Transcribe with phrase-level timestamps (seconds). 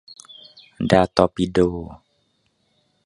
[0.91, 1.57] ดาตอร์ปิโด